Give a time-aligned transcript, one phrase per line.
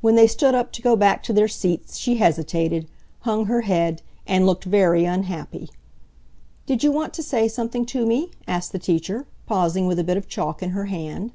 [0.00, 2.88] When they stood up to go back to their seats she hesitated,
[3.28, 5.68] hung her head, and looked very unhappy.
[6.64, 10.16] "Did you want to say something to me?" asked the teacher, pausing with a bit
[10.16, 11.32] of chalk in her hand.